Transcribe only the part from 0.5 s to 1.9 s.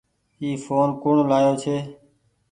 ڦون ڪوڻ لآيو ڇي۔